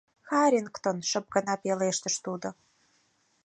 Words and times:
Харрингтон!— 0.29 0.97
шып 1.09 1.25
гына 1.35 1.53
пелештыш 1.63 2.15
тудо. 2.25 2.49